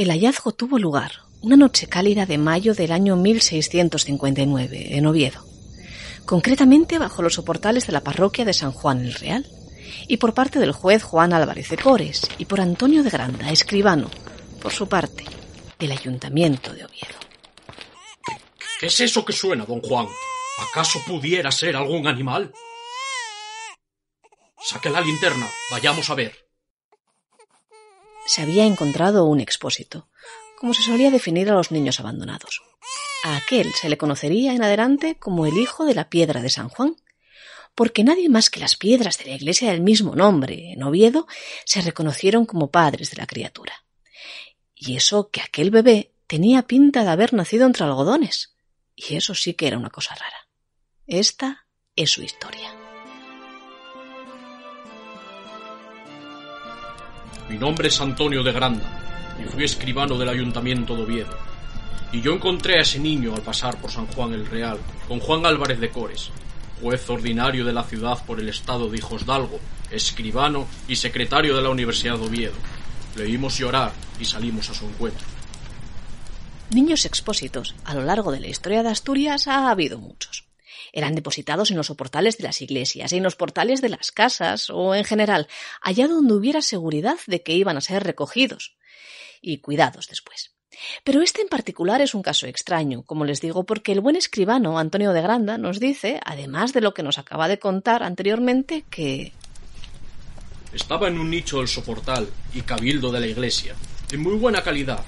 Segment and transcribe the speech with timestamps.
[0.00, 1.12] El hallazgo tuvo lugar
[1.42, 5.44] una noche cálida de mayo del año 1659 en Oviedo,
[6.24, 9.46] concretamente bajo los soportales de la parroquia de San Juan el Real,
[10.08, 14.08] y por parte del juez Juan Álvarez de Cores y por Antonio de Granda, escribano,
[14.62, 15.26] por su parte,
[15.78, 17.18] del ayuntamiento de Oviedo.
[18.80, 20.06] ¿Qué es eso que suena, don Juan?
[20.70, 22.50] ¿Acaso pudiera ser algún animal?
[24.62, 26.49] Saque la linterna, vayamos a ver.
[28.32, 30.08] Se había encontrado un expósito,
[30.56, 32.62] como se solía definir a los niños abandonados.
[33.24, 36.68] A aquel se le conocería en adelante como el hijo de la piedra de San
[36.68, 36.94] Juan,
[37.74, 41.26] porque nadie más que las piedras de la iglesia del mismo nombre, en Oviedo,
[41.64, 43.84] se reconocieron como padres de la criatura.
[44.76, 48.54] Y eso que aquel bebé tenía pinta de haber nacido entre algodones.
[48.94, 50.46] Y eso sí que era una cosa rara.
[51.08, 52.79] Esta es su historia.
[57.50, 61.36] Mi nombre es Antonio de Granda y fui escribano del ayuntamiento de Oviedo.
[62.12, 65.44] Y yo encontré a ese niño al pasar por San Juan el Real con Juan
[65.44, 66.30] Álvarez de Cores,
[66.80, 69.58] juez ordinario de la ciudad por el estado de Hijos Dalgo,
[69.90, 72.54] escribano y secretario de la Universidad de Oviedo.
[73.16, 73.90] Leímos llorar
[74.20, 75.26] y salimos a su encuentro.
[76.72, 80.49] Niños expósitos a lo largo de la historia de Asturias ha habido muchos.
[80.92, 84.94] Eran depositados en los soportales de las iglesias, en los portales de las casas o,
[84.94, 85.48] en general,
[85.80, 88.76] allá donde hubiera seguridad de que iban a ser recogidos
[89.40, 90.54] y cuidados después.
[91.04, 94.78] Pero este en particular es un caso extraño, como les digo, porque el buen escribano
[94.78, 99.32] Antonio de Granda nos dice, además de lo que nos acaba de contar anteriormente, que
[100.72, 103.74] estaba en un nicho del soportal y cabildo de la iglesia,
[104.12, 105.04] en muy buena calidad,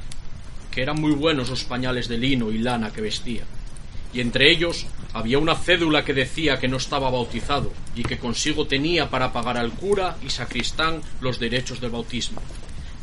[0.71, 3.45] que eran muy buenos los pañales de lino y lana que vestía,
[4.13, 8.67] y entre ellos había una cédula que decía que no estaba bautizado y que consigo
[8.67, 12.41] tenía para pagar al cura y sacristán los derechos del bautismo,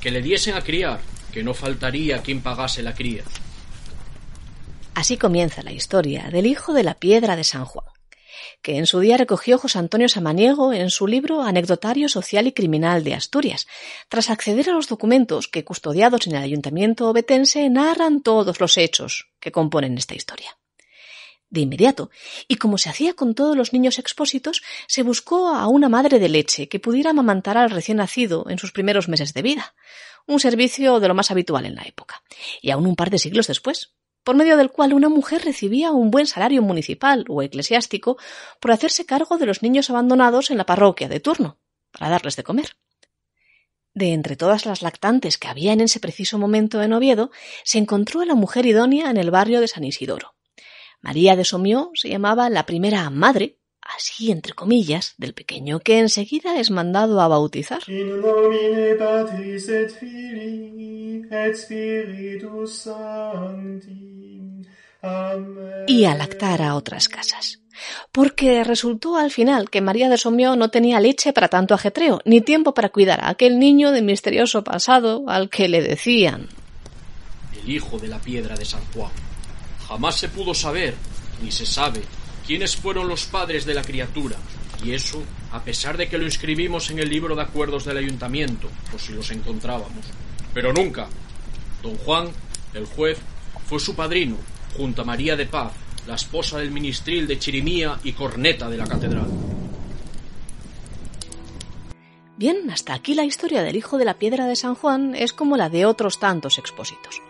[0.01, 0.99] que le diesen a criar
[1.31, 3.23] que no faltaría quien pagase la cría.
[4.95, 7.85] Así comienza la historia del hijo de la piedra de San Juan,
[8.61, 13.03] que en su día recogió José Antonio Samaniego en su libro Anecdotario Social y Criminal
[13.03, 13.67] de Asturias,
[14.09, 19.29] tras acceder a los documentos que, custodiados en el ayuntamiento obetense, narran todos los hechos
[19.39, 20.58] que componen esta historia.
[21.49, 22.11] De inmediato,
[22.47, 26.29] y como se hacía con todos los niños expósitos, se buscó a una madre de
[26.29, 29.73] leche que pudiera amamantar al recién nacido en sus primeros meses de vida,
[30.27, 32.21] un servicio de lo más habitual en la época,
[32.61, 36.11] y aún un par de siglos después, por medio del cual una mujer recibía un
[36.11, 38.17] buen salario municipal o eclesiástico
[38.59, 41.57] por hacerse cargo de los niños abandonados en la parroquia de turno,
[41.91, 42.75] para darles de comer.
[43.95, 47.31] De entre todas las lactantes que había en ese preciso momento en Oviedo,
[47.63, 50.35] se encontró a la mujer idónea en el barrio de San Isidoro.
[51.01, 53.59] María de Somió se llamaba la primera madre
[53.95, 57.81] así entre comillas, del pequeño que enseguida es mandado a bautizar.
[65.87, 67.61] Y a lactar a otras casas.
[68.11, 72.41] Porque resultó al final que María de Somió no tenía leche para tanto ajetreo, ni
[72.41, 76.49] tiempo para cuidar a aquel niño de misterioso pasado al que le decían
[77.63, 79.11] el hijo de la piedra de San Juan.
[79.89, 80.93] Jamás se pudo saber,
[81.41, 82.03] ni se sabe,
[82.45, 84.37] quiénes fueron los padres de la criatura,
[84.83, 88.69] y eso a pesar de que lo inscribimos en el libro de acuerdos del ayuntamiento,
[88.91, 90.05] por si los encontrábamos.
[90.53, 91.07] Pero nunca.
[91.81, 92.29] Don Juan,
[92.75, 93.17] el juez,
[93.65, 94.35] fue su padrino,
[94.77, 95.71] junto a María de Paz,
[96.05, 99.27] la esposa del ministril de Chirimía y corneta de la catedral.
[102.37, 105.57] Bien, hasta aquí la historia del hijo de la piedra de San Juan es como
[105.57, 107.21] la de otros tantos expósitos.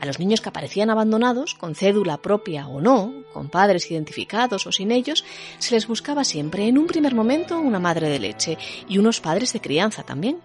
[0.00, 4.72] A los niños que aparecían abandonados, con cédula propia o no, con padres identificados o
[4.72, 5.24] sin ellos,
[5.58, 8.56] se les buscaba siempre en un primer momento una madre de leche
[8.88, 10.40] y unos padres de crianza también.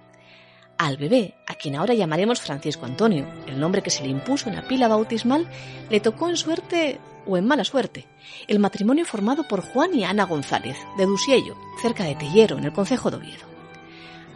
[0.78, 4.56] Al bebé, a quien ahora llamaremos Francisco Antonio, el nombre que se le impuso en
[4.56, 5.48] la pila bautismal,
[5.90, 8.06] le tocó en suerte o en mala suerte
[8.48, 12.74] el matrimonio formado por Juan y Ana González, de Dusiello, cerca de Tellero, en el
[12.74, 13.55] concejo de Oviedo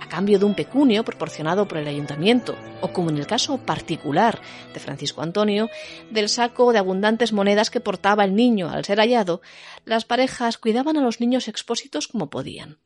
[0.07, 4.41] cambio de un pecunio proporcionado por el ayuntamiento, o como en el caso particular
[4.73, 5.69] de Francisco Antonio,
[6.09, 9.41] del saco de abundantes monedas que portaba el niño al ser hallado,
[9.85, 12.77] las parejas cuidaban a los niños expósitos como podían.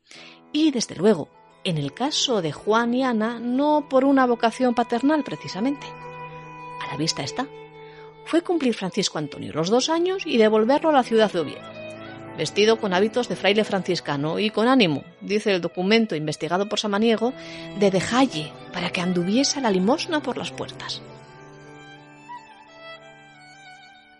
[0.52, 1.28] Y, desde luego,
[1.64, 5.86] en el caso de Juan y Ana, no por una vocación paternal precisamente.
[6.82, 7.46] A la vista está.
[8.26, 11.73] Fue cumplir Francisco Antonio los dos años y devolverlo a la ciudad de Oviedo
[12.36, 17.32] vestido con hábitos de fraile franciscano y con ánimo, dice el documento investigado por Samaniego,
[17.78, 21.02] de dejalle para que anduviese la limosna por las puertas.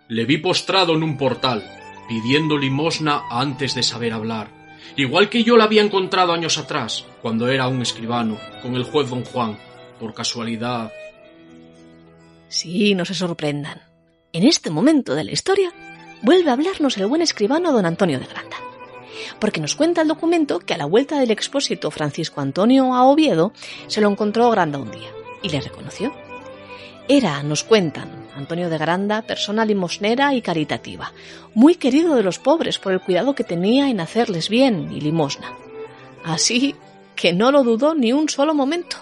[0.08, 1.64] Le vi postrado en un portal,
[2.08, 4.48] pidiendo limosna antes de saber hablar,
[4.96, 9.08] igual que yo la había encontrado años atrás, cuando era un escribano, con el juez
[9.08, 9.58] don Juan,
[9.98, 10.92] por casualidad.
[12.48, 13.80] Sí, no se sorprendan.
[14.32, 15.72] En este momento de la historia
[16.24, 18.56] vuelve a hablarnos el buen escribano don Antonio de Granda.
[19.38, 23.52] Porque nos cuenta el documento que a la vuelta del expósito Francisco Antonio a Oviedo
[23.86, 25.10] se lo encontró Granda un día
[25.42, 26.14] y le reconoció.
[27.06, 31.12] Era, nos cuentan, Antonio de Granda, persona limosnera y caritativa,
[31.54, 35.52] muy querido de los pobres por el cuidado que tenía en hacerles bien y limosna.
[36.24, 36.74] Así
[37.14, 38.96] que no lo dudó ni un solo momento.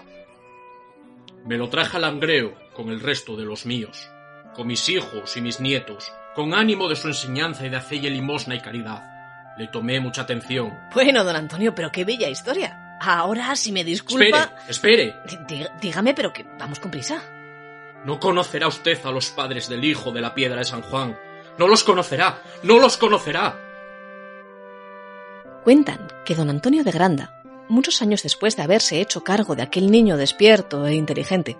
[1.46, 4.10] Me lo traje al Langreo con el resto de los míos,
[4.54, 8.54] con mis hijos y mis nietos, con ánimo de su enseñanza y de hacerle limosna
[8.54, 9.02] y caridad.
[9.56, 10.78] Le tomé mucha atención.
[10.94, 12.98] Bueno, don Antonio, pero qué bella historia.
[13.00, 14.52] Ahora, si me disculpa.
[14.68, 15.70] Espere, espere.
[15.80, 17.22] dígame, pero que vamos con prisa.
[18.04, 21.16] No conocerá usted a los padres del hijo de la piedra de San Juan.
[21.58, 23.56] No los conocerá, no los conocerá.
[25.64, 29.90] Cuentan que don Antonio de Granda, muchos años después de haberse hecho cargo de aquel
[29.90, 31.56] niño despierto e inteligente,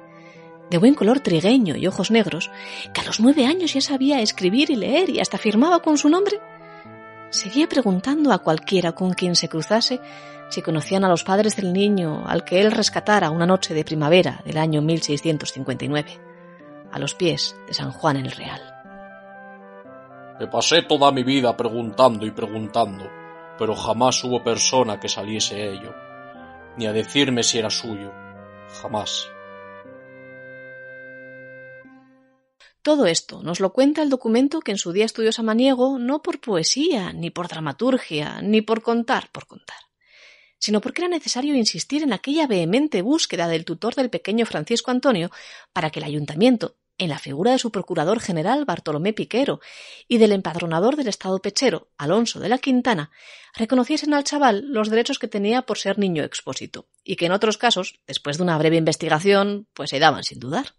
[0.70, 2.50] de buen color trigueño y ojos negros,
[2.93, 6.09] que a los nueve años ya sabía escribir y leer y hasta firmaba con su
[6.09, 6.41] nombre,
[7.31, 10.00] seguía preguntando a cualquiera con quien se cruzase
[10.50, 14.43] si conocían a los padres del niño al que él rescatara una noche de primavera
[14.44, 16.20] del año 1659
[16.93, 18.61] a los pies de San Juan el Real.
[20.38, 23.11] Me pasé toda mi vida preguntando y preguntando,
[23.58, 25.94] pero jamás hubo persona que saliese ello,
[26.76, 28.12] ni a decirme si era suyo,
[28.82, 29.31] jamás.
[32.82, 36.40] Todo esto nos lo cuenta el documento que en su día estudió Samaniego no por
[36.40, 39.79] poesía, ni por dramaturgia, ni por contar por contar,
[40.58, 45.31] sino porque era necesario insistir en aquella vehemente búsqueda del tutor del pequeño Francisco Antonio
[45.73, 49.61] para que el ayuntamiento en la figura de su procurador general Bartolomé Piquero
[50.08, 53.12] y del empadronador del estado pechero Alonso de la Quintana,
[53.55, 57.58] reconociesen al chaval los derechos que tenía por ser niño expósito, y que en otros
[57.58, 60.75] casos, después de una breve investigación, pues se daban sin dudar.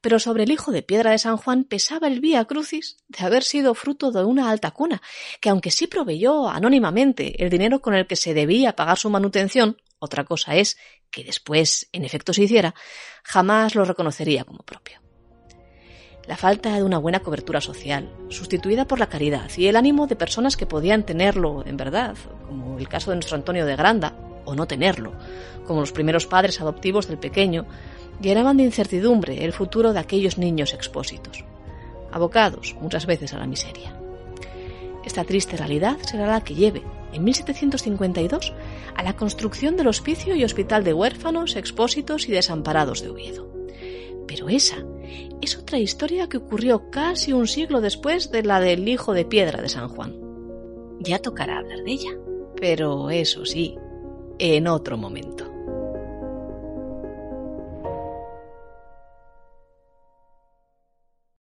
[0.00, 3.42] Pero sobre el hijo de Piedra de San Juan pesaba el vía crucis de haber
[3.42, 5.02] sido fruto de una alta cuna,
[5.40, 9.76] que aunque sí proveyó anónimamente el dinero con el que se debía pagar su manutención,
[9.98, 10.78] otra cosa es
[11.10, 12.74] que después en efecto se hiciera,
[13.22, 15.00] jamás lo reconocería como propio.
[16.26, 20.16] La falta de una buena cobertura social, sustituida por la caridad y el ánimo de
[20.16, 22.16] personas que podían tenerlo en verdad,
[22.46, 25.12] como el caso de nuestro Antonio de Granda, o no tenerlo,
[25.66, 27.66] como los primeros padres adoptivos del pequeño,
[28.20, 31.44] llenaban de incertidumbre el futuro de aquellos niños expósitos,
[32.12, 33.96] abocados muchas veces a la miseria.
[35.04, 36.82] Esta triste realidad será la que lleve,
[37.12, 38.52] en 1752,
[38.94, 43.48] a la construcción del Hospicio y Hospital de Huérfanos, Expósitos y Desamparados de Oviedo.
[44.28, 44.84] Pero esa
[45.40, 49.60] es otra historia que ocurrió casi un siglo después de la del hijo de piedra
[49.62, 50.14] de San Juan.
[51.00, 52.10] Ya tocará hablar de ella,
[52.60, 53.76] pero eso sí,
[54.38, 55.49] en otro momento.